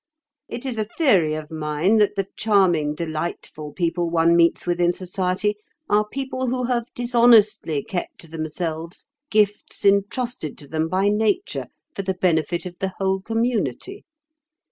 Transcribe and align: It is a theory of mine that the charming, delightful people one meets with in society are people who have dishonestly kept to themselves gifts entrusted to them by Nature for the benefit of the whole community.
It 0.49 0.65
is 0.65 0.79
a 0.79 0.83
theory 0.83 1.35
of 1.35 1.51
mine 1.51 1.97
that 1.97 2.15
the 2.15 2.25
charming, 2.35 2.95
delightful 2.95 3.71
people 3.73 4.09
one 4.09 4.35
meets 4.35 4.65
with 4.65 4.81
in 4.81 4.93
society 4.93 5.57
are 5.91 6.07
people 6.07 6.47
who 6.47 6.63
have 6.63 6.91
dishonestly 6.95 7.83
kept 7.83 8.19
to 8.21 8.27
themselves 8.27 9.05
gifts 9.29 9.85
entrusted 9.85 10.57
to 10.57 10.67
them 10.67 10.87
by 10.87 11.09
Nature 11.09 11.67
for 11.95 12.01
the 12.01 12.15
benefit 12.15 12.65
of 12.65 12.79
the 12.79 12.93
whole 12.97 13.21
community. 13.21 14.03